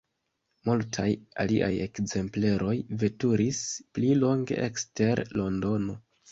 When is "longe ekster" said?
4.25-5.27